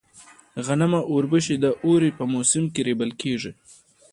[0.65, 3.51] غنم او اوربشې د اوړي په موسم کې رېبل کيږي.